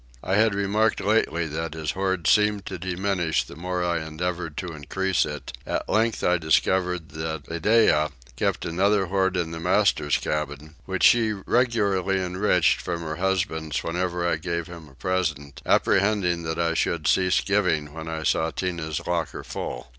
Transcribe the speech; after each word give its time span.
I 0.23 0.33
had 0.33 0.55
remarked 0.55 0.99
lately 0.99 1.45
that 1.45 1.75
his 1.75 1.91
hoard 1.91 2.25
seemed 2.25 2.65
to 2.65 2.79
diminish 2.79 3.43
the 3.43 3.55
more 3.55 3.83
I 3.83 4.03
endeavoured 4.03 4.57
to 4.57 4.73
increase 4.73 5.25
it: 5.27 5.53
at 5.63 5.87
length 5.87 6.23
I 6.23 6.39
discovered 6.39 7.09
that 7.09 7.43
Iddeah 7.47 8.09
kept 8.35 8.65
another 8.65 9.05
hoard 9.05 9.37
in 9.37 9.51
the 9.51 9.59
master's 9.59 10.17
cabin, 10.17 10.73
which 10.85 11.03
she 11.03 11.33
regularly 11.33 12.19
enriched 12.19 12.81
from 12.81 13.01
her 13.01 13.17
husband's 13.17 13.83
whenever 13.83 14.27
I 14.27 14.39
made 14.43 14.65
him 14.65 14.89
a 14.89 14.95
present, 14.95 15.61
apprehending 15.67 16.41
that 16.45 16.57
I 16.57 16.73
should 16.73 17.07
cease 17.07 17.39
giving 17.41 17.93
when 17.93 18.07
I 18.07 18.23
saw 18.23 18.49
Tinah's 18.49 19.05
locker 19.05 19.43
full. 19.43 19.87